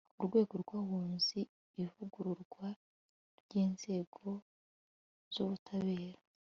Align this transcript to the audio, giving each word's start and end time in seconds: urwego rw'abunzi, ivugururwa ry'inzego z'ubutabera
urwego 0.19 0.53
rw'abunzi, 0.61 1.39
ivugururwa 1.83 2.67
ry'inzego 3.41 4.23
z'ubutabera 5.33 6.19